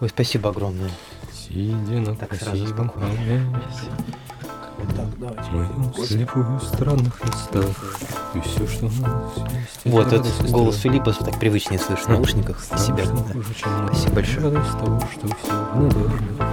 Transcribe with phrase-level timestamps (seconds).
[0.00, 0.90] Ой, спасибо огромное.
[1.32, 3.08] Сидя на Так, сразу спокойно.
[3.16, 3.42] холме,
[4.96, 6.06] Так, давайте.
[6.06, 7.66] Слепую в странных местах,
[8.34, 10.92] и все, что у нас есть, Вот, этот голос страх.
[10.92, 13.04] Филиппа так привычнее слышно в наушниках Страх, себя.
[13.06, 13.42] да.
[13.86, 14.50] Спасибо большое.
[14.50, 16.47] Радость того, что все надежно.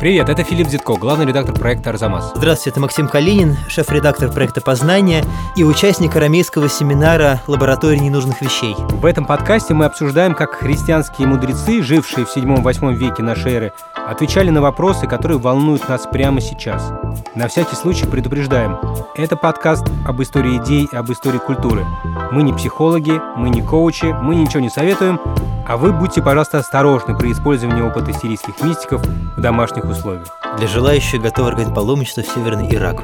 [0.00, 2.32] Привет, это Филипп Зитко, главный редактор проекта «Арзамас».
[2.34, 5.22] Здравствуйте, это Максим Калинин, шеф-редактор проекта «Познание»
[5.56, 8.74] и участник арамейского семинара «Лаборатория ненужных вещей».
[8.78, 14.48] В этом подкасте мы обсуждаем, как христианские мудрецы, жившие в 7-8 веке нашей эры, отвечали
[14.48, 16.90] на вопросы, которые волнуют нас прямо сейчас.
[17.34, 18.78] На всякий случай предупреждаем,
[19.16, 21.84] это подкаст об истории идей и об истории культуры.
[22.32, 25.20] Мы не психологи, мы не коучи, мы ничего не советуем,
[25.70, 30.26] а вы будьте, пожалуйста, осторожны при использовании опыта сирийских мистиков в домашних условиях.
[30.58, 32.96] Для желающих готовы организовать паломничество в Северный Ирак.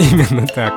[0.00, 0.72] Именно так.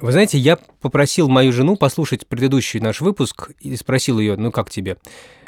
[0.00, 4.70] Вы знаете, я попросил мою жену послушать предыдущий наш выпуск и спросил ее, ну как
[4.70, 4.96] тебе?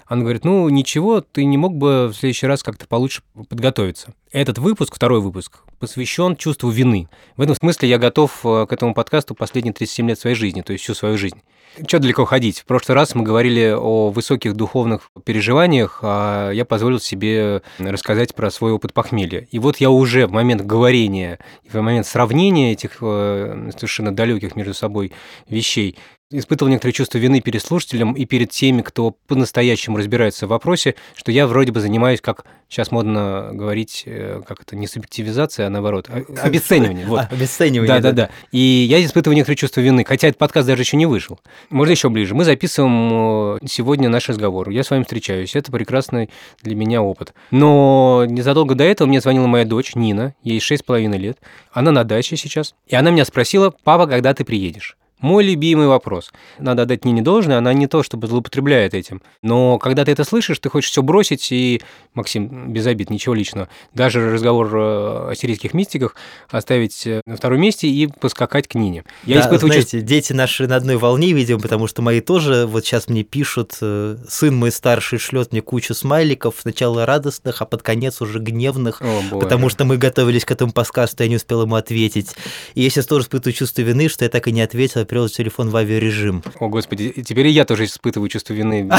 [0.06, 4.14] Она говорит, ну ничего, ты не мог бы в следующий раз как-то получше подготовиться.
[4.30, 7.08] Этот выпуск, второй выпуск, посвящен чувству вины.
[7.36, 10.72] В этом смысле я готов э, к этому подкасту последние 37 лет своей жизни, то
[10.72, 11.40] есть всю свою жизнь.
[11.86, 12.60] Что далеко ходить?
[12.60, 18.50] В прошлый раз мы говорили о высоких духовных переживаниях, а я позволил себе рассказать про
[18.50, 19.46] свой опыт похмелья.
[19.50, 24.72] И вот я уже в момент говорения, в момент сравнения этих э, совершенно далеких между
[24.72, 25.12] собой
[25.48, 25.96] вещей
[26.30, 31.30] испытывал некоторое чувство вины перед слушателем и перед теми, кто по-настоящему разбирается в вопросе, что
[31.30, 36.08] я вроде бы занимаюсь, как сейчас модно говорить, э, как это, не субъективизация, а наоборот,
[36.08, 37.06] а- обесценивание.
[37.06, 37.20] Вот.
[37.20, 37.86] А, обесценивание.
[37.86, 38.30] Да, да, да.
[38.50, 41.38] И я испытываю некоторое чувство вины, хотя этот подкаст даже еще не вышел.
[41.70, 42.34] Можно еще ближе.
[42.34, 44.70] Мы записываем сегодня наш разговор.
[44.70, 45.54] Я с вами встречаюсь.
[45.54, 46.28] Это прекрасный
[46.62, 47.34] для меня опыт.
[47.52, 51.38] Но незадолго до этого мне звонила моя дочь Нина, ей шесть с половиной лет.
[51.72, 52.74] Она на даче сейчас.
[52.88, 54.96] И она меня спросила, папа, когда ты приедешь?
[55.20, 56.30] Мой любимый вопрос.
[56.58, 59.22] Надо отдать Нине должное, она не то чтобы злоупотребляет этим.
[59.42, 61.80] Но когда ты это слышишь, ты хочешь все бросить и,
[62.12, 66.16] Максим, без обид, ничего личного, даже разговор э, о сирийских мистиках
[66.50, 69.04] оставить э, на втором месте и поскакать к Нине.
[69.24, 69.98] Я Да, испытываю чувство...
[69.98, 73.78] знаете, дети наши на одной волне, видимо, потому что мои тоже вот сейчас мне пишут,
[73.80, 79.00] э, сын мой старший шлет мне кучу смайликов, сначала радостных, а под конец уже гневных,
[79.00, 79.42] О, боже.
[79.42, 82.34] потому что мы готовились к этому подкасту, я не успел ему ответить.
[82.74, 85.70] И я сейчас тоже испытываю чувство вины, что я так и не ответил, перевел телефон
[85.70, 86.42] в авиарежим.
[86.60, 88.90] О, Господи, теперь и я тоже испытываю чувство вины.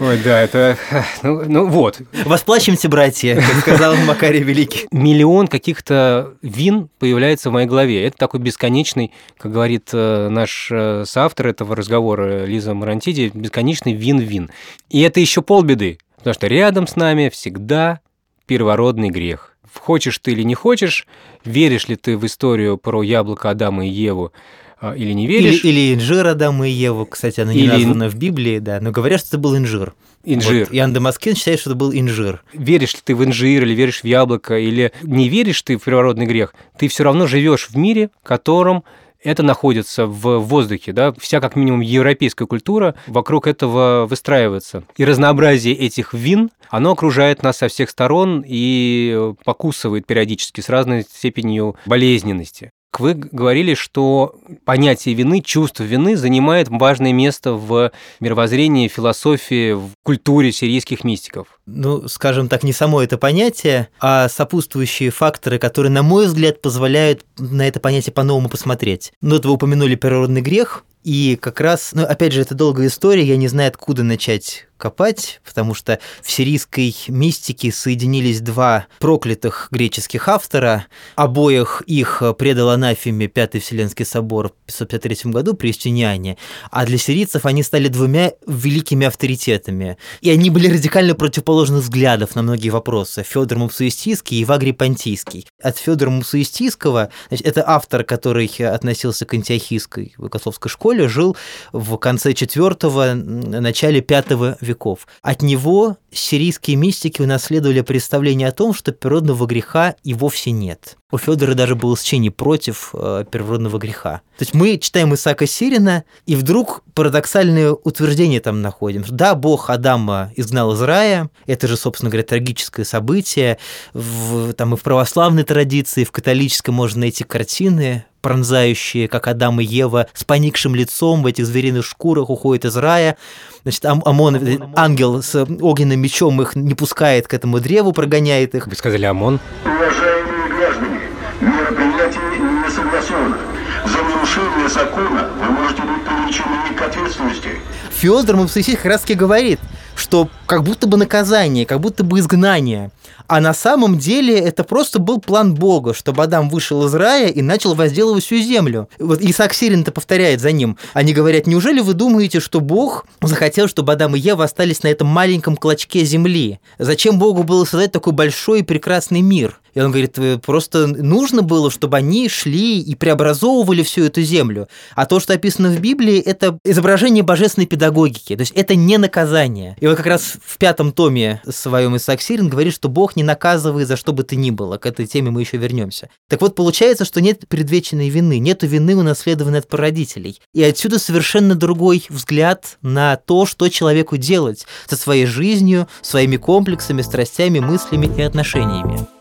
[0.00, 0.76] Ой, да, это...
[1.22, 4.86] Ну, ну вот, Восплачемся, братья, как сказал Макарий Великий.
[4.92, 8.04] миллион каких-то вин появляется в моей голове.
[8.06, 14.50] Это такой бесконечный, как говорит э, наш э, соавтор этого разговора Лиза Марантиди, бесконечный вин-вин.
[14.90, 18.00] И это еще полбеды, потому что рядом с нами всегда
[18.46, 19.56] первородный грех.
[19.74, 21.06] Хочешь ты или не хочешь,
[21.44, 24.32] веришь ли ты в историю про яблоко Адама и Еву
[24.80, 28.08] а, или не Или, веришь, или инжир Адама и Еву, кстати, она не Или- названа
[28.08, 29.94] в Библии, да, но говорят, что это был инжир.
[30.24, 30.66] инжир.
[30.68, 32.42] Вот Иоанн Дамаскин считает, что это был инжир.
[32.52, 36.26] веришь ли ты в инжир, или веришь в яблоко, или не веришь ты в первородный
[36.26, 38.84] грех, ты все равно живешь в мире, в котором
[39.28, 44.84] это находится в воздухе, да, вся как минимум европейская культура вокруг этого выстраивается.
[44.96, 51.02] И разнообразие этих вин, оно окружает нас со всех сторон и покусывает периодически с разной
[51.02, 52.70] степенью болезненности.
[52.98, 54.34] Вы говорили, что
[54.64, 61.60] понятие вины, чувство вины занимает важное место в мировоззрении, философии, в культуре сирийских мистиков.
[61.66, 67.24] ну, скажем так, не само это понятие, а сопутствующие факторы, которые, на мой взгляд, позволяют
[67.38, 69.12] на это понятие по-новому посмотреть.
[69.20, 73.24] Ну, вот вы упомянули природный грех, и как раз, ну, опять же, это долгая история,
[73.24, 80.28] я не знаю, откуда начать копать, потому что в сирийской мистике соединились два проклятых греческих
[80.28, 80.86] автора,
[81.16, 86.38] обоих их предал анафеме Пятый Вселенский собор в 553 году при Юстиниане,
[86.70, 89.98] а для сирийцев они стали двумя великими авторитетами.
[90.20, 93.24] И они были радикально противоположных взглядов на многие вопросы.
[93.24, 95.46] Федор Мусуистийский и Вагрий Понтийский.
[95.60, 101.36] От Федора Мусуистийского, значит, это автор, который относился к антиохийской богословской школе, жил
[101.72, 103.14] в конце IV,
[103.60, 105.06] начале V веков.
[105.22, 110.96] От него сирийские мистики унаследовали представление о том, что природного греха и вовсе нет.
[111.10, 114.20] У Федора даже было сочинение против э, первородного греха.
[114.36, 119.04] То есть мы читаем Исаака Сирина, и вдруг парадоксальное утверждение там находим.
[119.08, 123.56] Да, Бог Адама изгнал из рая, это же, собственно говоря, трагическое событие.
[123.94, 129.60] В, там и в православной традиции, и в католической можно найти картины пронзающие, как Адам
[129.60, 133.16] и Ева, с поникшим лицом в этих звериных шкурах уходят из рая.
[133.62, 138.66] Значит, Амон, э, ангел с огненным мечом их не пускает к этому древу, прогоняет их.
[138.66, 139.40] Вы сказали Амон?
[139.64, 141.00] Уважаемые граждане,
[141.40, 143.38] мероприятие не согласовано.
[143.84, 147.48] За нарушение закона вы можете быть привлечены к ответственности.
[147.90, 149.60] Федор Мавсисий как раз таки говорит,
[149.96, 152.90] что как будто бы наказание, как будто бы изгнание.
[153.28, 157.42] А на самом деле это просто был план Бога, чтобы Адам вышел из рая и
[157.42, 158.88] начал возделывать всю землю.
[158.98, 160.78] Вот Исаак Сирин-то повторяет за ним.
[160.94, 165.08] Они говорят, неужели вы думаете, что Бог захотел, чтобы Адам и Ева остались на этом
[165.08, 166.58] маленьком клочке земли?
[166.78, 169.60] Зачем Богу было создать такой большой и прекрасный мир?
[169.74, 174.68] И он говорит, «Э, просто нужно было, чтобы они шли и преобразовывали всю эту землю.
[174.94, 178.34] А то, что описано в Библии, это изображение божественной педагогики.
[178.36, 179.76] То есть это не наказание.
[179.80, 183.88] И вот как раз в пятом томе своем Исаак Сирин говорит, что Бог не наказывает
[183.88, 184.78] за что бы то ни было.
[184.78, 186.08] К этой теме мы еще вернемся.
[186.28, 190.40] Так вот, получается, что нет предвеченной вины, нет вины, унаследованной от прародителей.
[190.54, 197.02] И отсюда совершенно другой взгляд на то, что человеку делать со своей жизнью, своими комплексами,
[197.02, 199.17] страстями, мыслями и отношениями.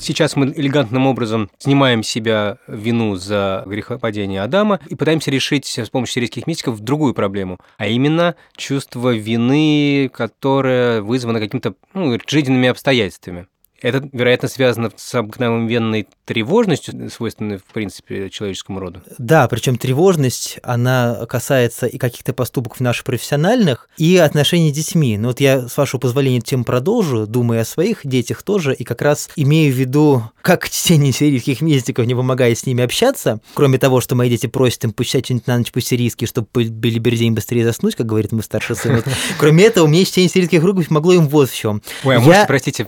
[0.00, 6.14] Сейчас мы элегантным образом снимаем себя вину за грехопадение Адама и пытаемся решить с помощью
[6.14, 13.46] сирийских мистиков другую проблему, а именно чувство вины, которое вызвано какими-то ну, жизненными обстоятельствами.
[13.82, 19.02] Это, вероятно, связано с обыкновенной тревожностью, свойственной, в принципе, человеческому роду.
[19.18, 25.16] Да, причем тревожность, она касается и каких-то поступков наших профессиональных, и отношений с детьми.
[25.18, 29.02] Но вот я, с вашего позволения, тему продолжу, думая о своих детях тоже, и как
[29.02, 34.00] раз имею в виду, как чтение сирийских мистиков не помогает с ними общаться, кроме того,
[34.00, 38.06] что мои дети просят им почитать что-нибудь на ночь по-сирийски, чтобы белибердень быстрее заснуть, как
[38.06, 39.02] говорит мой старший сын.
[39.38, 41.82] Кроме этого, мне чтение сирийских рукописей помогло им вот в чем.
[42.04, 42.86] Ой, а можете, простите,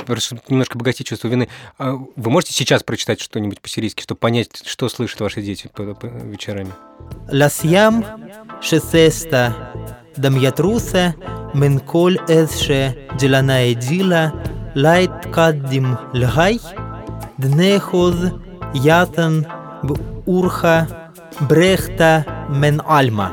[0.49, 1.49] немножко обогатить чувство вины.
[1.79, 5.71] А вы можете сейчас прочитать что-нибудь по-сирийски, чтобы понять, что слышат ваши дети
[6.25, 6.73] вечерами?
[7.31, 8.05] Ласьям
[8.61, 9.73] шесеста
[10.17, 11.15] дамьятрусе
[11.55, 14.33] менколь эсше дилана дила
[14.75, 16.61] лайт каддим лгай
[17.39, 18.17] днехоз
[18.75, 19.47] ятан
[20.27, 23.33] урха брехта мен альма.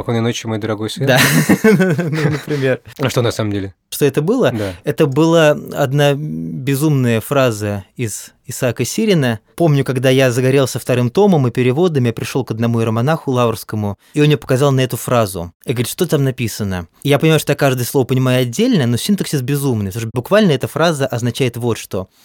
[0.00, 1.04] Спокойной ночи, мой дорогой сын.
[1.04, 1.20] Да,
[1.62, 2.80] ну, например.
[2.98, 3.74] А что на самом деле?
[3.90, 4.50] Что это было?
[4.50, 4.72] Да.
[4.82, 9.40] Это была одна безумная фраза из Исаака Сирина.
[9.56, 14.22] Помню, когда я загорелся вторым томом и переводами, я пришел к одному иеромонаху лаврскому, и
[14.22, 15.52] он мне показал на эту фразу.
[15.66, 16.88] И говорит, что там написано?
[17.02, 20.52] И я понимаю, что я каждое слово понимаю отдельно, но синтаксис безумный, потому что буквально
[20.52, 22.08] эта фраза означает вот что–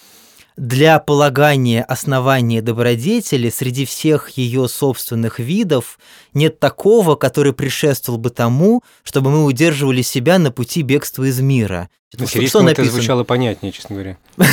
[0.58, 6.00] для полагания основания добродетели среди всех ее собственных видов
[6.34, 11.90] нет такого, который предшествовал бы тому, чтобы мы удерживали себя на пути бегства из мира.
[12.14, 14.18] Что это звучало понятнее, честно говоря.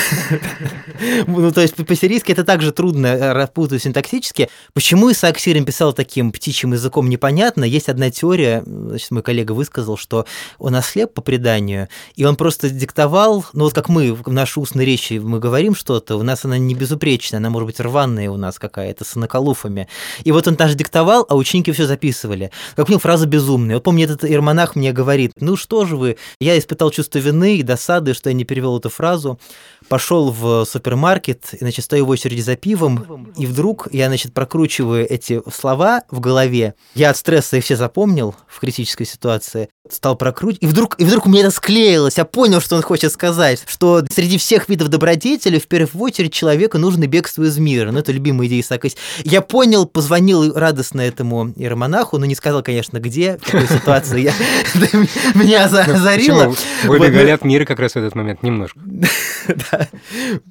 [1.27, 4.49] Ну, то есть по-сирийски это также трудно э, распутать синтаксически.
[4.73, 7.65] Почему Исаак Сирин писал таким птичьим языком, непонятно.
[7.65, 10.27] Есть одна теория, значит, мой коллега высказал, что
[10.59, 14.85] он ослеп по преданию, и он просто диктовал, ну вот как мы в нашей устной
[14.85, 18.59] речи мы говорим что-то, у нас она не безупречная, она может быть рваная у нас
[18.59, 19.89] какая-то, с наколуфами.
[20.25, 22.51] И вот он даже диктовал, а ученики все записывали.
[22.77, 23.77] Как у него фраза безумная.
[23.77, 27.63] Вот помню, этот ирмонах мне говорит, ну что же вы, я испытал чувство вины и
[27.63, 29.39] досады, что я не перевел эту фразу
[29.89, 35.07] пошел в супермаркет, и, значит, стою в очереди за пивом, и вдруг я, значит, прокручиваю
[35.09, 36.75] эти слова в голове.
[36.95, 41.27] Я от стресса их все запомнил в критической ситуации, стал прокручивать, и вдруг, и вдруг
[41.27, 45.59] у меня это склеилось, я понял, что он хочет сказать, что среди всех видов добродетели
[45.59, 47.91] в первую очередь человеку нужно бегство из мира.
[47.91, 48.89] Ну, это любимая идея Исаака.
[49.25, 54.33] Я понял, позвонил радостно этому иеромонаху, но не сказал, конечно, где, в какой ситуации я,
[55.35, 56.55] меня озарило.
[56.85, 58.81] Вы бегали от мира как раз в этот момент, немножко.
[59.73, 59.89] Да.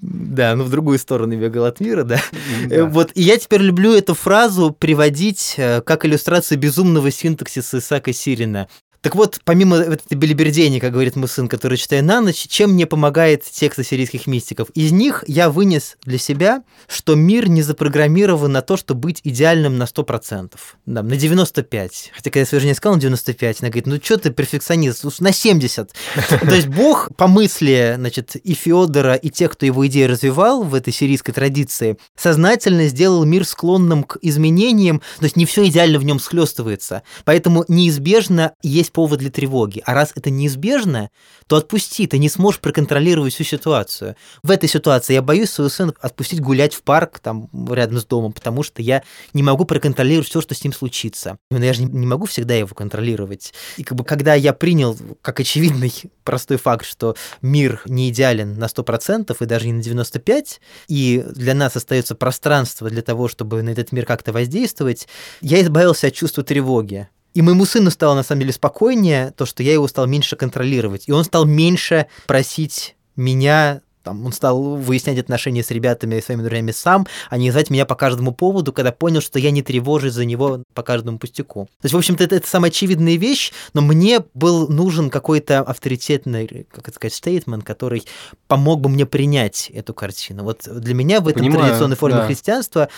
[0.01, 2.19] да, ну в другую сторону бегал от мира, да.
[2.67, 2.85] да.
[2.85, 8.67] Вот, и я теперь люблю эту фразу приводить э, как иллюстрацию безумного синтаксиса Исаака Сирина.
[9.01, 12.86] Так вот, помимо этой белибердени, как говорит мой сын, который читаю на ночь, чем мне
[12.86, 14.70] помогает текст сирийских мистиков?
[14.75, 19.79] Из них я вынес для себя, что мир не запрограммирован на то, чтобы быть идеальным
[19.79, 20.53] на 100%,
[20.86, 22.12] да, на 95.
[22.13, 25.31] Хотя, когда я своей жене сказал на 95, она говорит, ну что ты перфекционист, на
[25.31, 25.91] 70.
[26.29, 30.75] То есть Бог по мысли, значит, и Феодора, и тех, кто его идеи развивал в
[30.75, 36.03] этой сирийской традиции, сознательно сделал мир склонным к изменениям, то есть не все идеально в
[36.03, 37.01] нем схлестывается.
[37.25, 39.81] Поэтому неизбежно есть есть повод для тревоги.
[39.86, 41.10] А раз это неизбежно,
[41.48, 44.15] то отпусти, ты не сможешь проконтролировать всю ситуацию.
[44.43, 48.33] В этой ситуации я боюсь своего сына отпустить гулять в парк там рядом с домом,
[48.33, 51.38] потому что я не могу проконтролировать все, что с ним случится.
[51.50, 53.53] Но я же не могу всегда его контролировать.
[53.77, 55.93] И как бы когда я принял как очевидный
[56.24, 60.45] простой факт, что мир не идеален на 100% и даже не на 95%,
[60.88, 65.07] и для нас остается пространство для того, чтобы на этот мир как-то воздействовать,
[65.41, 67.07] я избавился от чувства тревоги.
[67.33, 71.07] И моему сыну стало на самом деле спокойнее то, что я его стал меньше контролировать.
[71.07, 76.41] И он стал меньше просить меня там, он стал выяснять отношения с ребятами и своими
[76.41, 80.13] друзьями сам, а не звать меня по каждому поводу, когда понял, что я не тревожусь
[80.13, 81.65] за него по каждому пустяку.
[81.81, 86.67] То есть, в общем-то, это, это самая очевидная вещь, но мне был нужен какой-то авторитетный,
[86.72, 88.03] как это сказать, стейтмент, который
[88.48, 90.43] помог бы мне принять эту картину.
[90.43, 92.27] Вот для меня в этом Понимаю, традиционной форме да.
[92.27, 92.89] христианства,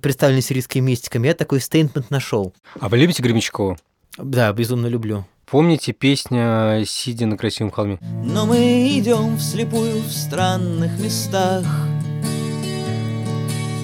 [0.00, 2.52] представленной сирийскими мистиками, я такой стейтмент нашел.
[2.78, 3.78] А вы любите Гремячкова?
[4.18, 5.26] Да, безумно люблю.
[5.50, 7.98] Помните песня «Сидя на красивом холме»?
[8.24, 11.64] Но мы идем вслепую в странных местах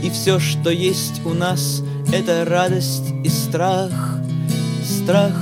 [0.01, 1.83] И все, что есть у нас,
[2.15, 3.91] это радость и страх
[4.85, 5.35] Страх,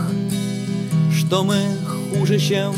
[1.14, 2.74] что мы хуже, чем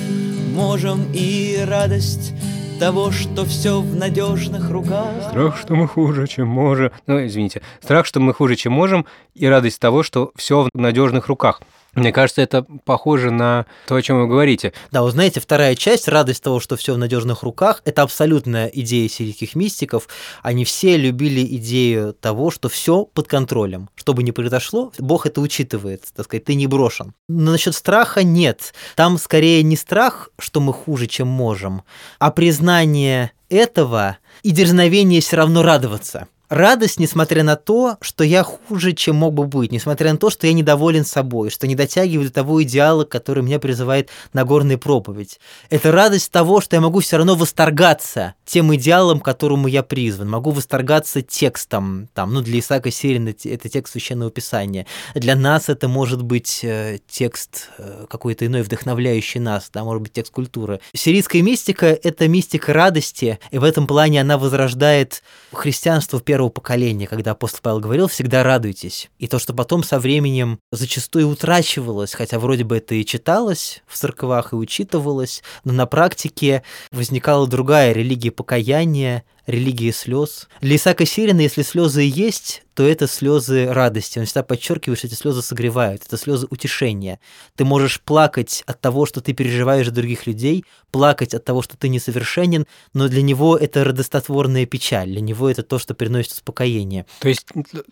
[0.52, 2.32] можем И радость
[2.80, 6.90] того, что все в надежных руках Страх, что мы хуже, чем можем.
[7.06, 7.62] Ну, извините.
[7.80, 11.60] Страх, что мы хуже, чем можем, и радость того, что все в надежных руках.
[11.96, 14.72] Мне кажется, это похоже на то, о чем вы говорите.
[14.92, 19.08] Да, вы знаете, вторая часть, радость того, что все в надежных руках, это абсолютная идея
[19.08, 20.08] сирийских мистиков.
[20.42, 23.88] Они все любили идею того, что все под контролем.
[23.94, 27.14] Что бы ни произошло, Бог это учитывает, так сказать, ты не брошен.
[27.28, 28.74] Но насчет страха нет.
[28.94, 31.82] Там скорее не страх, что мы хуже, чем можем,
[32.18, 36.28] а признание этого и дерзновение все равно радоваться.
[36.48, 40.46] Радость, несмотря на то, что я хуже, чем мог бы быть, несмотря на то, что
[40.46, 45.40] я недоволен собой, что не дотягиваю до того идеала, который меня призывает Нагорная проповедь.
[45.70, 50.30] Это радость того, что я могу все равно восторгаться тем идеалом, к которому я призван.
[50.30, 52.08] Могу восторгаться текстом.
[52.14, 54.86] Там, ну, для Исаака Сирина это текст Священного Писания.
[55.16, 60.12] Для нас это может быть э, текст э, какой-то иной, вдохновляющий нас, да, может быть,
[60.12, 60.80] текст культуры.
[60.94, 66.50] Сирийская мистика– это мистика радости, и в этом плане она возрождает христианство в первую первого
[66.50, 69.08] поколения, когда апостол Павел говорил, всегда радуйтесь.
[69.18, 73.96] И то, что потом со временем зачастую утрачивалось, хотя вроде бы это и читалось в
[73.96, 76.62] церквах и учитывалось, но на практике
[76.92, 80.48] возникала другая религия покаяния, религии слез.
[80.60, 84.18] Для Исаака Сирина, если слезы и есть, то это слезы радости.
[84.18, 87.20] Он всегда подчеркивает, что эти слезы согревают, это слезы утешения.
[87.54, 91.88] Ты можешь плакать от того, что ты переживаешь других людей, плакать от того, что ты
[91.88, 97.06] несовершенен, но для него это радостотворная печаль, для него это то, что приносит успокоение.
[97.20, 97.46] То есть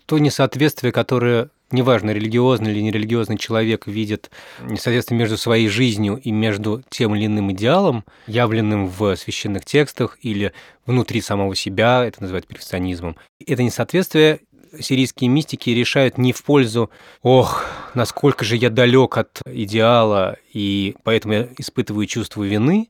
[0.05, 4.29] то несоответствие, которое неважно, религиозный или нерелигиозный человек видит
[4.61, 10.53] несоответствие между своей жизнью и между тем или иным идеалом, явленным в священных текстах или
[10.85, 13.15] внутри самого себя, это называют перфекционизмом.
[13.45, 14.41] Это несоответствие
[14.79, 16.89] сирийские мистики решают не в пользу
[17.21, 22.89] «Ох, насколько же я далек от идеала, и поэтому я испытываю чувство вины»,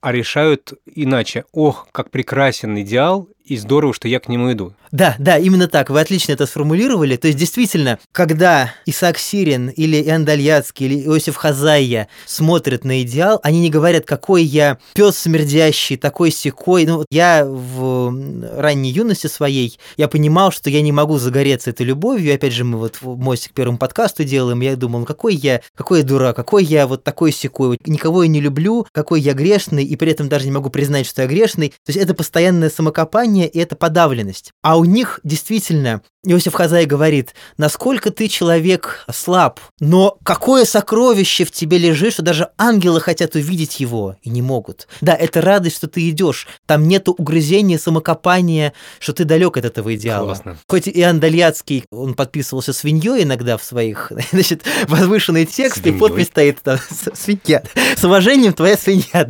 [0.00, 4.74] а решают иначе «Ох, как прекрасен идеал, и здорово, что я к нему иду».
[4.90, 5.90] Да, да, именно так.
[5.90, 7.16] Вы отлично это сформулировали.
[7.16, 13.60] То есть, действительно, когда Исаак Сирин или Иоанн или Иосиф Хазайя смотрят на идеал, они
[13.60, 16.86] не говорят, какой я пес смердящий, такой секой.
[16.86, 18.14] Ну, я в
[18.56, 22.34] ранней юности своей, я понимал, что я не могу загореться этой любовью.
[22.34, 26.04] Опять же, мы вот мостик к первому подкасту делаем, я думал, какой я, какой я
[26.04, 30.10] дурак, какой я вот такой секой, никого я не люблю, какой я грешный, и при
[30.10, 31.68] этом даже не могу признать, что я грешный.
[31.68, 34.52] То есть это постоянное самокопание и это подавленность.
[34.62, 41.50] А у них действительно Иосиф Хазай говорит, насколько ты человек слаб, но какое сокровище в
[41.50, 44.88] тебе лежит, что даже ангелы хотят увидеть его и не могут.
[45.02, 46.48] Да, это радость, что ты идешь.
[46.66, 50.26] Там нету угрызения, самокопания, что ты далек от этого идеала.
[50.26, 50.56] Классно.
[50.66, 56.00] Хоть Иоанн Дальяцкий, он подписывался свиньей иногда в своих, значит, возвышенные тексты, Свиньей.
[56.00, 57.62] подпись стоит там, свинья.
[57.96, 59.24] С уважением, твоя свинья.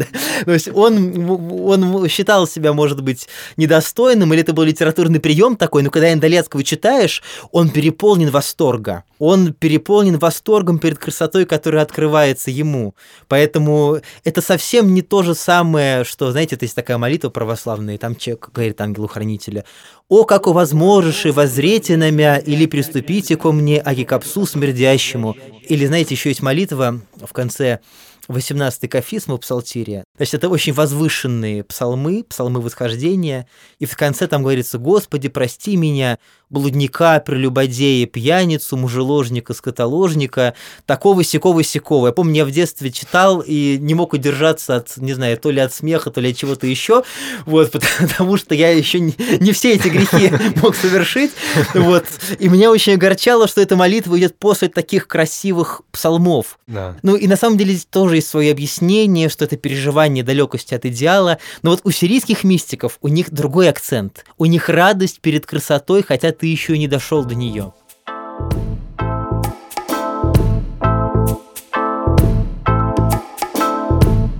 [0.44, 5.82] То есть он, он считал себя, может быть, недостойным, или это был литературный прием такой,
[5.82, 9.04] но когда Иоанн Дальяцкого читаешь, он переполнен восторга.
[9.18, 12.94] Он переполнен восторгом перед красотой, которая открывается ему.
[13.28, 18.16] Поэтому это совсем не то же самое, что, знаете, это есть такая молитва православная, там
[18.16, 19.64] человек говорит ангелу-хранителя,
[20.08, 25.36] «О, как возможешь и возрете на мя, или приступите ко мне, аки к псу смердящему».
[25.68, 27.80] Или, знаете, еще есть молитва в конце se
[28.28, 30.04] 18-й кафизм у псалтирия.
[30.16, 33.46] Значит, это очень возвышенные псалмы, псалмы восхождения.
[33.78, 36.18] И в конце там говорится «Господи, прости меня,
[36.54, 40.54] блудника, прелюбодея, пьяницу, мужеложника, скотоложника,
[40.86, 42.06] такого сякого сякого.
[42.06, 45.60] Я помню, я в детстве читал и не мог удержаться от, не знаю, то ли
[45.60, 47.02] от смеха, то ли от чего-то еще,
[47.44, 51.32] вот, потому что я еще не, не все эти грехи мог совершить,
[51.74, 52.04] вот.
[52.38, 56.58] И меня очень огорчало, что эта молитва идет после таких красивых псалмов.
[56.66, 56.96] Да.
[57.02, 60.84] Ну и на самом деле здесь тоже есть свое объяснение, что это переживание далекости от
[60.86, 61.38] идеала.
[61.62, 64.24] Но вот у сирийских мистиков у них другой акцент.
[64.38, 67.72] У них радость перед красотой, хотя ты еще не дошел до нее.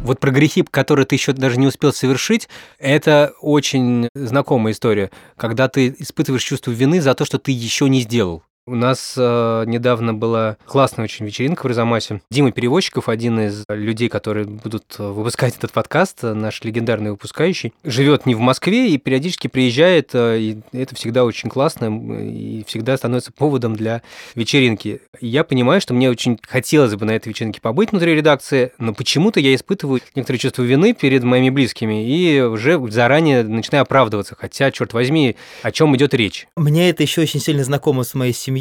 [0.05, 5.69] Вот про грехи, которые ты еще даже не успел совершить, это очень знакомая история, когда
[5.69, 8.43] ты испытываешь чувство вины за то, что ты еще не сделал.
[8.67, 12.23] У нас э, недавно была классная очень вечеринка в Розамасе.
[12.31, 18.35] Дима Перевозчиков, один из людей, которые будут выпускать этот подкаст, наш легендарный выпускающий, живет не
[18.35, 23.77] в Москве и периодически приезжает, э, и это всегда очень классно и всегда становится поводом
[23.77, 24.01] для
[24.35, 25.03] вечеринки.
[25.21, 29.41] Я понимаю, что мне очень хотелось бы на этой вечеринке побыть внутри редакции, но почему-то
[29.41, 34.95] я испытываю некоторое чувство вины перед моими близкими и уже заранее начинаю оправдываться, хотя, черт
[34.95, 36.49] возьми, о чем идет речь.
[36.57, 38.54] Мне это еще очень сильно знакомо с моей семьей,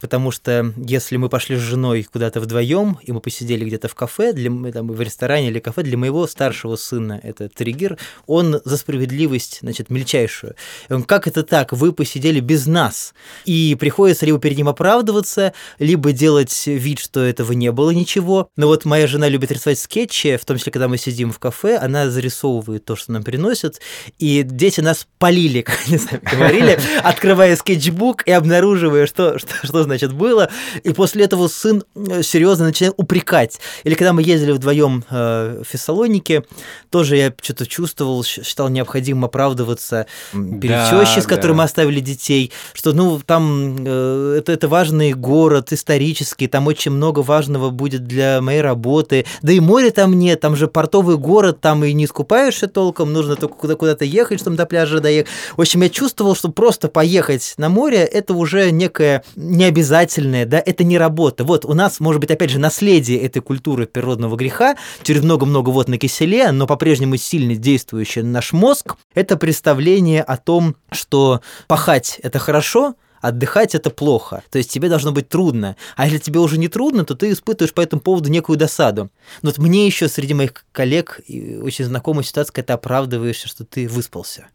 [0.00, 4.32] потому что если мы пошли с женой куда-то вдвоем, и мы посидели где-то в кафе,
[4.32, 9.58] для, там, в ресторане или кафе, для моего старшего сына это триггер, он за справедливость,
[9.62, 10.54] значит, мельчайшую.
[10.88, 13.14] Он, как это так, вы посидели без нас?
[13.44, 18.50] И приходится либо перед ним оправдываться, либо делать вид, что этого не было ничего.
[18.56, 21.76] Но вот моя жена любит рисовать скетчи, в том числе, когда мы сидим в кафе,
[21.76, 23.80] она зарисовывает то, что нам приносят,
[24.18, 29.48] и дети нас полили, как они сами говорили, открывая скетчбук и обнаруживая, что что, что,
[29.66, 30.48] что значит было.
[30.84, 33.58] И после этого сын э, серьезно начинает упрекать.
[33.84, 36.44] Или когда мы ездили вдвоем э, в Фессалоники,
[36.90, 41.58] тоже я что-то чувствовал, считал необходимым оправдываться перед да, тещей, с которой да.
[41.58, 47.20] мы оставили детей, что ну там э, это, это важный город, исторический, там очень много
[47.20, 49.26] важного будет для моей работы.
[49.42, 53.36] Да и моря там нет, там же портовый город, там и не искупаешься толком, нужно
[53.36, 55.30] только куда- куда-то ехать, чтобы до пляжа доехать.
[55.56, 60.62] В общем, я чувствовал, что просто поехать на море это уже некое такое необязательное, да,
[60.64, 61.44] это не работа.
[61.44, 65.88] Вот у нас, может быть, опять же, наследие этой культуры природного греха через много-много вот
[65.88, 72.38] на киселе, но по-прежнему сильно действующий наш мозг, это представление о том, что пахать– это
[72.38, 74.42] хорошо, отдыхать это плохо.
[74.50, 75.76] То есть тебе должно быть трудно.
[75.96, 79.10] А если тебе уже не трудно, то ты испытываешь по этому поводу некую досаду.
[79.42, 83.88] Но вот мне еще среди моих коллег очень знакомая ситуация, когда ты оправдываешься, что ты
[83.88, 84.48] выспался.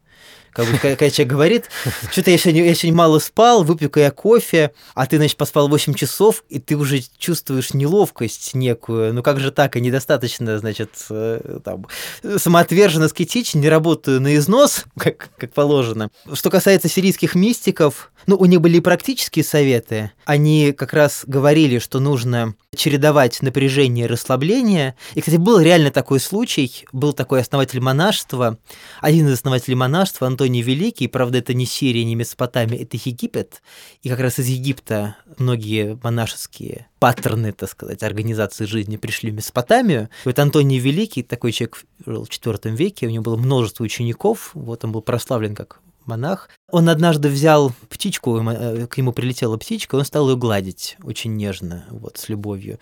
[0.54, 1.70] Как бы, когда человек говорит,
[2.12, 5.94] что-то я сегодня, я сегодня мало спал, выпью-ка я кофе, а ты, значит, поспал 8
[5.96, 9.14] часов, и ты уже чувствуешь неловкость некую.
[9.14, 11.88] Ну как же так, и недостаточно, значит, э, там,
[12.38, 16.10] самоотверженно скетич, не работаю на износ, как, как положено.
[16.34, 20.12] Что касается сирийских мистиков, ну, у них были практические советы.
[20.26, 24.96] Они как раз говорили, что нужно чередовать напряжение и расслабление.
[25.14, 26.86] И, кстати, был реально такой случай.
[26.92, 28.58] Был такой основатель монашества,
[29.02, 31.08] один из основателей монашества, Антоний Великий.
[31.08, 33.62] Правда, это не Сирия, не Месопотамия, это Египет.
[34.02, 40.10] И как раз из Египта многие монашеские паттерны, так сказать, организации жизни пришли в Месопотамию.
[40.26, 44.86] Вот Антоний Великий, такой человек жил в IV веке, у него было множество учеников, вот
[44.86, 46.50] он был прославлен как монах.
[46.72, 51.86] Он однажды взял птичку, э, к нему прилетела птичка, он стал ее гладить очень нежно,
[51.90, 52.80] вот, с любовью.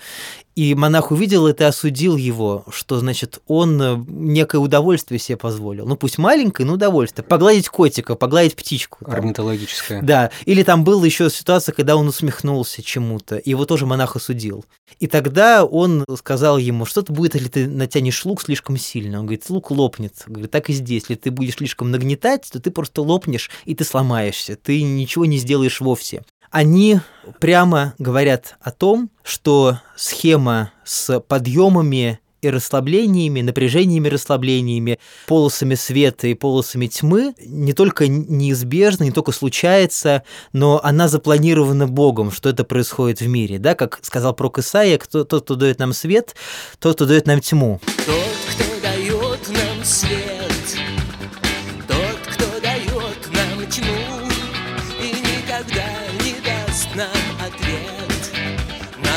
[0.55, 5.87] И монах увидел это и осудил его, что, значит, он э, некое удовольствие себе позволил.
[5.87, 7.23] Ну, пусть маленькое, но удовольствие.
[7.23, 9.05] Погладить котика, погладить птичку.
[9.05, 9.15] Там.
[9.15, 10.01] Орнитологическое.
[10.01, 10.29] Да.
[10.45, 14.65] Или там была еще ситуация, когда он усмехнулся чему-то, и его тоже монах осудил.
[14.99, 19.19] И тогда он сказал ему, что-то будет, если ты натянешь лук слишком сильно.
[19.19, 20.15] Он говорит, лук лопнет.
[20.27, 21.03] Он говорит, так и здесь.
[21.03, 24.57] Если ты будешь слишком нагнетать, то ты просто лопнешь, и ты сломаешься.
[24.57, 26.99] Ты ничего не сделаешь вовсе они
[27.39, 36.33] прямо говорят о том, что схема с подъемами и расслаблениями, напряжениями, расслаблениями, полосами света и
[36.33, 43.21] полосами тьмы не только неизбежна, не только случается, но она запланирована Богом, что это происходит
[43.21, 43.59] в мире.
[43.59, 43.75] Да?
[43.75, 46.35] Как сказал пророк Исаия, кто, тот, кто дает нам свет,
[46.79, 47.79] тот, кто дает нам тьму.
[48.05, 48.15] Тот,
[48.55, 50.31] кто дает нам свет,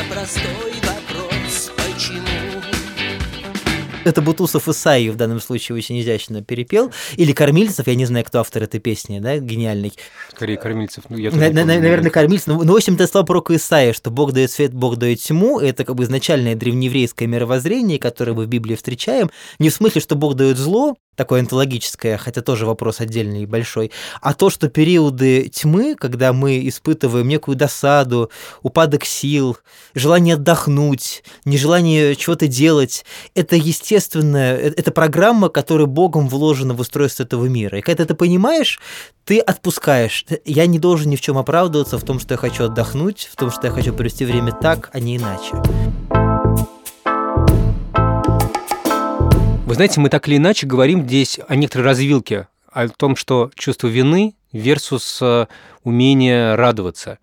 [0.09, 2.25] простой вопрос «Почему?».
[4.05, 6.91] Это Бутусов Исаи в данном случае очень изящно перепел.
[7.17, 9.93] Или Кормильцев, я не знаю, кто автор этой песни, да, гениальный.
[10.29, 11.05] Скорее, кормильцев.
[11.09, 12.47] Ну, я На- на- наверное, Кормильцев.
[12.63, 15.59] Ну, в общем, это слова пророка Исаия, что Бог дает свет, Бог дает тьму.
[15.59, 19.31] Это как бы изначальное древнееврейское мировоззрение, которое мы в Библии встречаем.
[19.57, 23.91] Не в смысле, что Бог дает зло, такое онтологическое, хотя тоже вопрос отдельный и большой,
[24.21, 28.31] а то, что периоды тьмы, когда мы испытываем некую досаду,
[28.63, 29.57] упадок сил,
[29.93, 37.23] желание отдохнуть, нежелание чего-то делать, это естественная, э- это программа, которая Богом вложена в устройство
[37.23, 37.79] этого мира.
[37.79, 38.79] И когда ты это понимаешь,
[39.25, 40.25] ты отпускаешь.
[40.45, 43.51] Я не должен ни в чем оправдываться в том, что я хочу отдохнуть, в том,
[43.51, 45.55] что я хочу провести время так, а не иначе.
[49.65, 53.87] Вы знаете, мы так или иначе говорим здесь о некоторой развилке, о том, что чувство
[53.87, 55.47] вины versus э,
[55.83, 57.17] умение радоваться.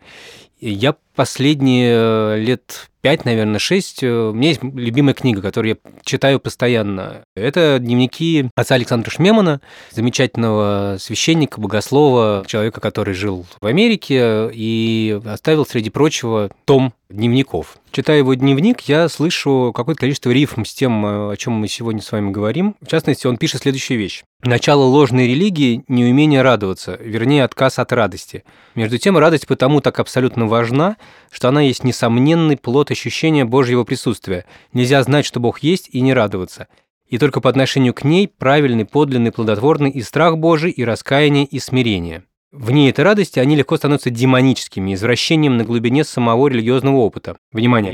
[0.60, 5.90] Я последние э, лет пять, наверное, шесть, э, у меня есть любимая книга, которую я
[6.04, 7.24] читаю постоянно.
[7.34, 15.66] Это дневники отца Александра Шмемана, замечательного священника, богослова, человека, который жил в Америке и оставил,
[15.66, 17.76] среди прочего, том дневников.
[17.90, 22.00] Читая его дневник, я слышу какое-то количество рифм с тем, э, о чем мы сегодня
[22.00, 22.74] с вами говорим.
[22.80, 24.22] В частности, он пишет следующую вещь.
[24.42, 28.44] Начало ложной религии– неумение радоваться, вернее, отказ от радости.
[28.74, 30.96] Между тем, радость потому так абсолютно важна,
[31.30, 34.44] что она есть несомненный плод ощущения Божьего присутствия.
[34.72, 36.68] Нельзя знать, что Бог есть, и не радоваться.
[37.08, 41.58] И только по отношению к ней правильный, подлинный, плодотворный и страх Божий, и раскаяние, и
[41.58, 42.24] смирение.
[42.52, 47.36] Вне этой радости они легко становятся демоническими, извращением на глубине самого религиозного опыта.
[47.50, 47.92] Внимание!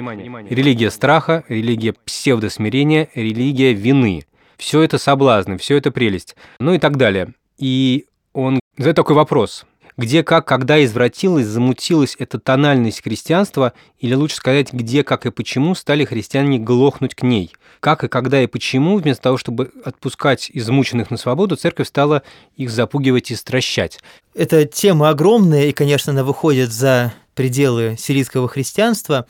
[0.51, 4.25] Религия страха, религия псевдосмирения, религия вины.
[4.57, 6.35] Все это соблазны, все это прелесть.
[6.59, 7.35] Ну и так далее.
[7.57, 9.65] И он задает такой вопрос.
[9.99, 15.75] Где, как, когда извратилась, замутилась эта тональность христианства, или лучше сказать, где, как и почему
[15.75, 17.51] стали христиане глохнуть к ней?
[17.81, 22.23] Как и когда и почему, вместо того, чтобы отпускать измученных на свободу, церковь стала
[22.57, 23.99] их запугивать и стращать?
[24.35, 29.27] Эта тема огромная, и, конечно, она выходит за пределы сирийского христианства.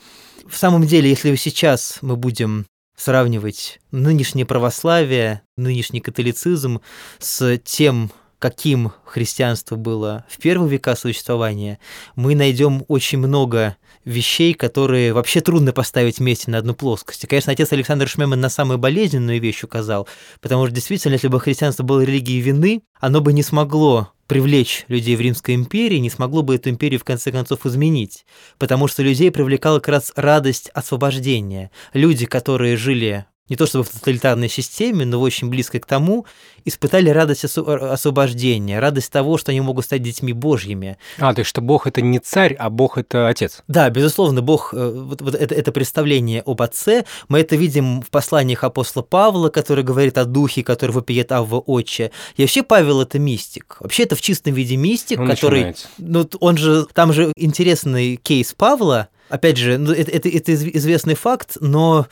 [0.47, 6.81] В самом деле, если сейчас мы будем сравнивать нынешнее православие, нынешний католицизм
[7.17, 11.79] с тем, каким христианство было в первые века существования,
[12.15, 13.75] мы найдем очень много
[14.05, 17.23] вещей, которые вообще трудно поставить вместе на одну плоскость.
[17.23, 20.07] И, конечно, отец Александр Шмеман на самую болезненную вещь указал,
[20.41, 25.15] потому что действительно, если бы христианство было религией вины, оно бы не смогло привлечь людей
[25.15, 28.25] в Римской империи, не смогло бы эту империю в конце концов изменить,
[28.59, 31.71] потому что людей привлекала как раз радость освобождения.
[31.93, 36.25] Люди, которые жили не то чтобы в тоталитарной системе, но очень близко к тому,
[36.65, 40.97] испытали радость освобождения, радость того, что они могут стать детьми Божьими.
[41.17, 43.63] А, то есть, что Бог– это не царь, а Бог– это отец.
[43.67, 48.09] Да, безусловно, Бог, э, вот, вот это, это представление об Отце, мы это видим в
[48.09, 52.11] посланиях апостола Павла, который говорит о Духе, который вопиет Авва Отче.
[52.35, 53.77] И вообще Павел– это мистик.
[53.79, 55.59] Вообще это в чистом виде мистик, Он который...
[55.59, 55.87] начинается.
[55.97, 60.71] Ну, он же, там же интересный кейс Павла, Опять же, ну, это, это, это изв-
[60.73, 62.07] известный факт, но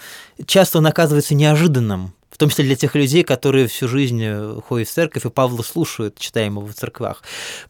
[0.46, 2.14] часто он оказывается неожиданным.
[2.30, 5.64] В том числе для тех людей, которые всю жизнь э, ходят в церковь и Павла
[5.64, 7.24] слушают, читаемого в церквах.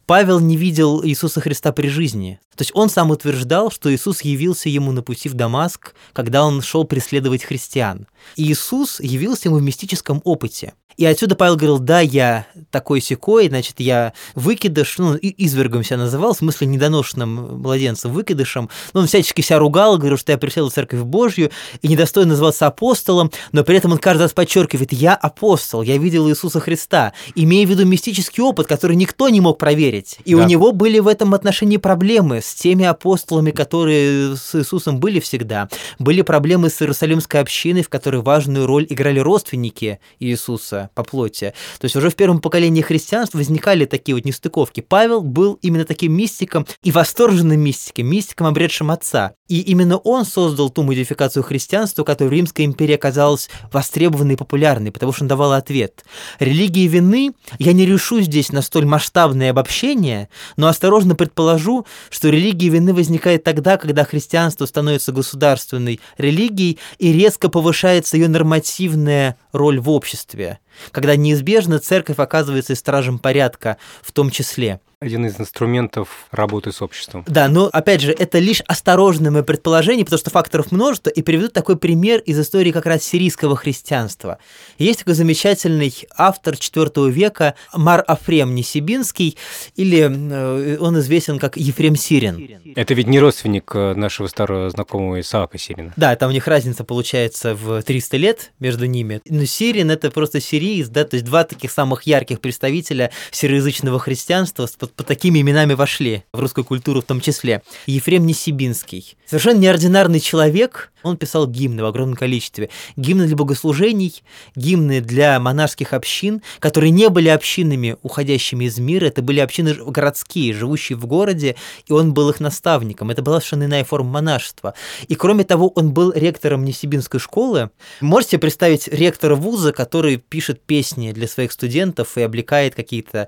[0.06, 2.42] Павел не видел Иисуса Христа при жизни.
[2.58, 6.62] То есть он сам утверждал, что Иисус явился ему на пути в Дамаск, когда он
[6.62, 8.08] шел преследовать христиан.
[8.36, 10.74] И Иисус явился ему в мистическом опыте.
[10.98, 16.34] И отсюда Павел говорил, да, я такой секой, значит, я выкидыш, ну, извергом себя называл,
[16.34, 18.70] в смысле недоношенным младенцем, выкидышем.
[18.94, 21.52] Ну, он всячески себя ругал, говорил, что я в церковь Божью
[21.84, 26.28] и недостойно называться апостолом, но при этом он каждый раз подчеркивает, я апостол, я видел
[26.30, 30.18] Иисуса Христа, имея в виду мистический опыт, который никто не мог проверить.
[30.26, 30.44] И Да.
[30.44, 35.70] у него были в этом отношении проблемы с теми апостолами, которые с Иисусом были всегда.
[36.00, 41.54] Были проблемы с Иерусалимской общиной, в которой важную роль играли родственники Иисуса по плоти.
[41.80, 44.82] То есть уже в первом поколении христианства возникали такие вот нестыковки.
[44.82, 49.34] Павел был именно таким мистиком и восторженным мистиком, мистиком, обретшим отца.
[49.48, 54.92] И именно он создал ту модификацию христианства, которая в Римской империи оказалась востребованной и популярной,
[54.92, 56.04] потому что он давал ответ.
[56.40, 62.70] Религии вины, я не решу здесь на столь масштабное обобщение, но осторожно предположу, что религия
[62.70, 69.90] вины возникает тогда, когда христианство становится государственной религией и резко повышается ее нормативная роль в
[69.90, 70.60] обществе.
[70.92, 74.80] Когда неизбежно церковь оказывается и стражем порядка в том числе.
[75.00, 77.24] Один из инструментов работы с обществом.
[77.28, 81.50] Да, но опять же, это лишь осторожное мое предположение, потому что факторов множество, и приведу
[81.50, 84.40] такой пример из истории как раз сирийского христианства.
[84.80, 89.38] Есть такой замечательный автор IV века Мар Афрем Несибинский,
[89.76, 92.74] или э, он известен как Ефрем Сирин.
[92.76, 95.94] Это ведь не родственник э, нашего старого знакомого Исаака Сирина.
[95.96, 99.22] Да, там у них разница получается в 300 лет между ними.
[99.30, 104.66] Но Сирин это просто сириец, да, то есть два таких самых ярких представителя сироязычного христианства
[104.66, 107.62] с под, под такими именами вошли в русскую культуру в том числе.
[107.86, 109.18] Ефрем Несибинский.
[109.26, 112.70] Совершенно неординарный человек, он писал гимны в огромном количестве.
[112.96, 114.24] Гимны для богослужений,
[114.56, 120.54] гимны для монашеских общин, которые не были общинами, уходящими из мира, это были общины городские,
[120.54, 121.56] живущие в городе,
[121.88, 123.10] и он был их наставником.
[123.10, 124.74] Это была совершенно иная форма монашества.
[125.08, 127.70] И кроме того, он был ректором Несибинской школы.
[128.02, 133.28] Можете представить ректора вуза, который пишет песни для своих студентов и облекает какие-то...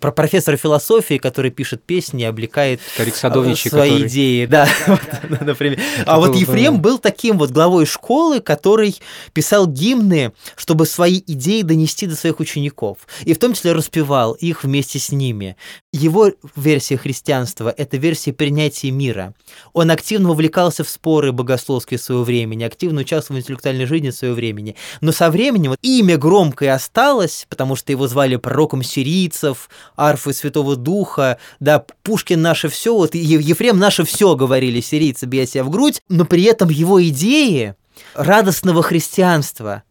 [0.00, 2.80] Про профессора философии, который пишет песни и облекает
[3.14, 4.46] Садовничий, свои который- идеи.
[4.46, 4.68] Да,
[5.40, 5.80] например.
[6.06, 8.96] А вот Ефрем был таким вот главой школы, который
[9.34, 12.98] писал гимны, чтобы свои идеи донести до своих учеников.
[13.24, 15.56] И в том числе распевал их вместе с ними.
[15.92, 19.34] Его версия христианства– это версия принятия мира.
[19.74, 24.76] Он активно вовлекался в споры богословские своего времени, активно участвовал в интеллектуальной жизни своего времени.
[25.02, 30.76] Но со временем вот имя громкое осталось, потому что его звали пророком сирийцев, арфой Святого
[30.76, 36.24] Духа, да, Пушкин наше все, вот Ефрем наше все, говорили сирийцы, бья в грудь, но
[36.24, 37.74] при этом его идеи
[38.14, 39.82] радостного христианства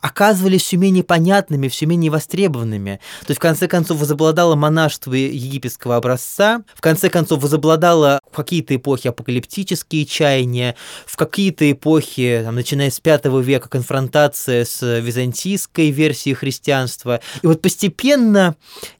[0.00, 3.00] оказывались все менее понятными, все менее востребованными.
[3.20, 8.76] То есть, в конце концов, возобладало монашество египетского образца, в конце концов, возобладало в какие-то
[8.76, 16.34] эпохи апокалиптические чаяния, в какие-то эпохи, там, начиная с V века, конфронтация с византийской версией
[16.34, 17.20] христианства.
[17.42, 18.56] И вот постепенно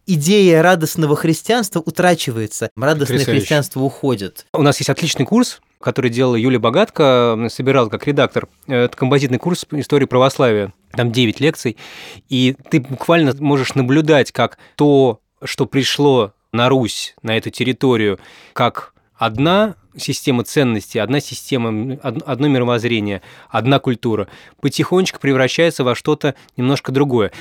[0.06, 3.40] идея радостного христианства утрачивается, радостное Потрясающе.
[3.40, 4.46] христианство уходит.
[4.52, 8.48] У нас есть отличный курс, который делала Юлия Богатко, собирал как редактор.
[8.66, 10.72] Это композитный курс истории православия.
[10.92, 11.76] Там 9 лекций.
[12.28, 18.18] И ты буквально можешь наблюдать, как то, что пришло на Русь, на эту территорию,
[18.54, 24.28] как одна система ценностей, одна система, од- одно мировоззрение, одна культура,
[24.60, 27.32] потихонечку превращается во что-то немножко другое.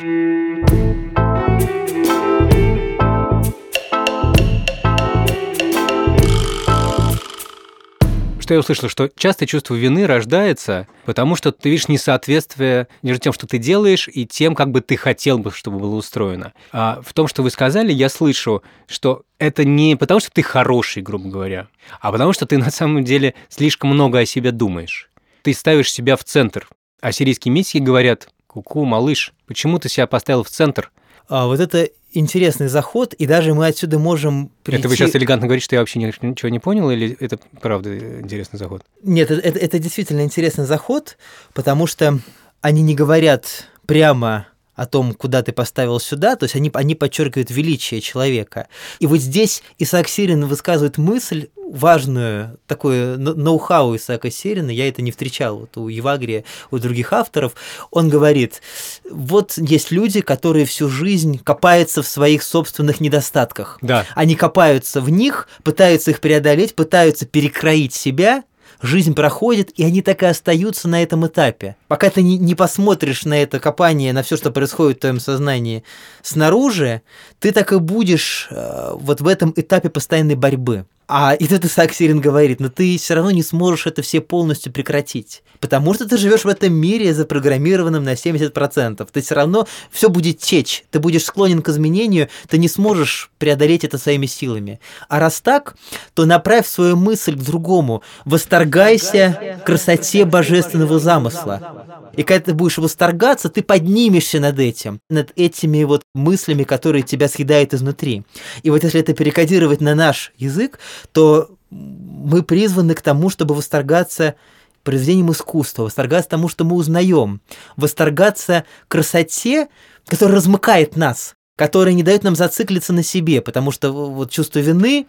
[8.47, 13.33] Что я услышал, что часто чувство вины рождается, потому что ты видишь несоответствие между тем,
[13.33, 16.53] что ты делаешь, и тем, как бы ты хотел бы, чтобы было устроено.
[16.71, 21.03] А в том, что вы сказали, я слышу, что это не потому, что ты хороший,
[21.03, 21.67] грубо говоря,
[21.99, 25.09] а потому, что ты на самом деле слишком много о себе думаешь.
[25.41, 26.69] Ты ставишь себя в центр.
[27.01, 30.89] А сирийские миссии говорят, куку, малыш, почему ты себя поставил в центр?
[31.29, 34.79] А вот это интересный заход, и даже мы отсюда можем прийти...
[34.79, 37.95] Это вы сейчас элегантно говорите, что я вообще ни- ничего не понял, или это правда
[38.21, 38.81] интересный заход?
[39.03, 41.17] Нет, это, это- это действительно интересный заход,
[41.53, 42.19] потому что
[42.61, 47.49] они не говорят прямо о том, куда ты поставил сюда, то есть они, они подчеркивают
[47.51, 48.67] величие человека.
[48.99, 55.01] И вот здесь Исаак Сирин высказывает мысль важную, такое но- ноу-хау Исаака Сирина, я это
[55.01, 57.55] не встречал вот у Евагрия, у других авторов,
[57.91, 58.61] он говорит,
[59.09, 64.05] вот есть люди, которые всю жизнь копаются в своих собственных недостатках, Да.
[64.15, 68.43] они копаются в них, пытаются их преодолеть, пытаются перекроить себя,
[68.81, 71.75] жизнь проходит, и они так и остаются на этом этапе.
[71.87, 75.83] Пока ты не, не посмотришь на это копание, на все, что происходит в твоем сознании
[76.21, 77.01] снаружи,
[77.39, 80.85] ты так и будешь э, вот в этом этапе постоянной борьбы.
[81.09, 84.73] А и тут Исаак Сирин говорит, но ты все равно не сможешь это все полностью
[84.73, 89.07] прекратить, потому что ты живешь в этом мире запрограммированном на 70%.
[89.09, 93.85] Ты все равно все будет течь, ты будешь склонен к изменению, ты не сможешь преодолеть
[93.85, 94.81] это своими силами.
[95.07, 95.77] А раз так,
[96.13, 101.85] то направь свою мысль к другому, восторгайся красоте божественного замысла.
[102.17, 107.29] И когда ты будешь восторгаться, ты поднимешься над этим, над этими вот мыслями, которые тебя
[107.29, 108.23] съедают изнутри.
[108.63, 110.79] И вот если это перекодировать на наш язык,
[111.11, 114.35] то мы призваны к тому, чтобы восторгаться
[114.83, 117.41] произведением искусства, восторгаться тому, что мы узнаем,
[117.75, 119.67] восторгаться красоте,
[120.05, 125.07] которая размыкает нас, которая не дает нам зациклиться на себе, потому что вот чувство вины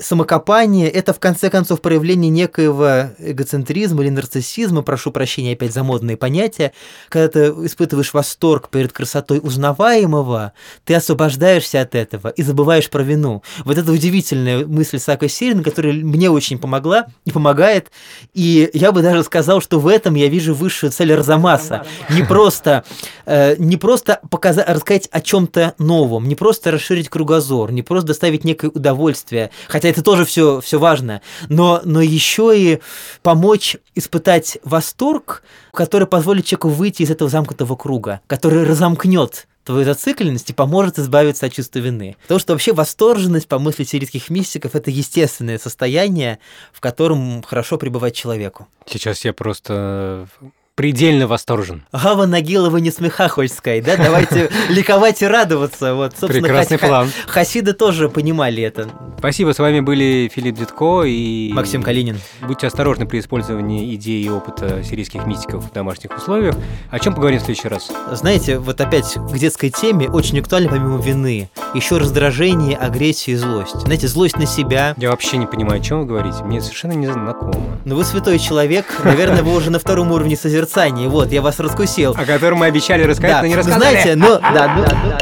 [0.00, 6.16] самокопание– это, в конце концов, проявление некоего эгоцентризма или нарциссизма, прошу прощения опять за модные
[6.16, 6.72] понятия.
[7.08, 10.52] Когда ты испытываешь восторг перед красотой узнаваемого,
[10.84, 13.42] ты освобождаешься от этого и забываешь про вину.
[13.64, 17.90] Вот это удивительная мысль Сака Сирина, которая мне очень помогла и помогает.
[18.34, 21.84] И я бы даже сказал, что в этом я вижу высшую цель Арзамаса.
[22.10, 22.84] Не просто,
[23.26, 28.44] э, не просто показать, рассказать о чем-то новом, не просто расширить кругозор, не просто доставить
[28.44, 32.80] некое удовольствие, хотя это тоже все, все важно, но, но еще и
[33.22, 40.50] помочь испытать восторг, который позволит человеку выйти из этого замкнутого круга, который разомкнет твою зацикленность
[40.50, 42.16] и поможет избавиться от чувства вины.
[42.22, 46.38] Потому что вообще восторженность, по мысли сирийских мистиков, это естественное состояние,
[46.72, 48.66] в котором хорошо пребывать человеку.
[48.86, 50.26] Сейчас я просто
[50.80, 51.82] предельно восторжен.
[51.92, 53.98] Гава Нагилова не смеха, хочешь сказать, да?
[53.98, 55.94] Давайте ликовать и радоваться.
[55.94, 56.88] Вот, собственно, Прекрасный хас...
[56.88, 57.10] план.
[57.26, 58.88] Хасиды тоже понимали это.
[59.18, 61.52] Спасибо, с вами были Филипп Дедко и...
[61.52, 62.18] Максим Калинин.
[62.40, 66.56] Будьте осторожны при использовании идей и опыта сирийских мистиков в домашних условиях.
[66.90, 67.92] О чем поговорим в следующий раз?
[68.12, 71.50] Знаете, вот опять к детской теме очень актуально помимо вины.
[71.74, 73.80] Еще раздражение, агрессия и злость.
[73.80, 74.94] Знаете, злость на себя.
[74.96, 76.42] Я вообще не понимаю, о чем вы говорите.
[76.42, 77.78] Мне совершенно не знакомо.
[77.84, 78.86] Ну вы святой человек.
[79.04, 81.06] Наверное, вы уже на втором уровне созерцания созерцании.
[81.06, 82.12] Вот, я вас раскусил.
[82.12, 83.42] О котором мы обещали рассказать, да.
[83.42, 83.80] но не рассказали.
[83.80, 84.40] Знаете, но...
[84.54, 85.18] Да, ну, да,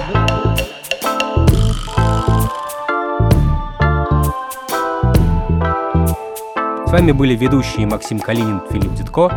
[6.87, 9.31] С вами были ведущие Максим Калинин, Филипп Дедко,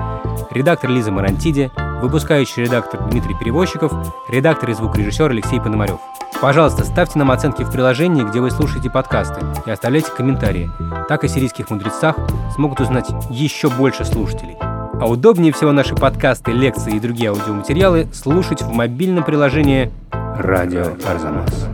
[0.51, 1.69] редактор Лиза Марантиди,
[2.01, 3.91] выпускающий редактор Дмитрий Перевозчиков,
[4.29, 5.99] редактор и звукорежиссер Алексей Пономарев.
[6.41, 10.71] Пожалуйста, ставьте нам оценки в приложении, где вы слушаете подкасты, и оставляйте комментарии.
[11.09, 12.15] Так о сирийских мудрецах
[12.55, 14.57] смогут узнать еще больше слушателей.
[15.01, 21.67] А удобнее всего наши подкасты, лекции и другие аудиоматериалы слушать в мобильном приложении «Радио Арзамас».